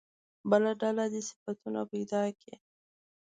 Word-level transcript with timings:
بله 0.49 0.71
ډله 0.81 1.05
دې 1.11 1.21
صفتونه 1.29 1.79
پیدا 1.91 2.21
کړي. 2.39 2.55